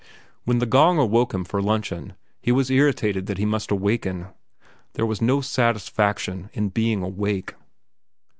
[0.45, 4.29] When the gong awoke him for luncheon, he was irritated that he must awaken.
[4.93, 7.53] There was no satisfaction in being awake.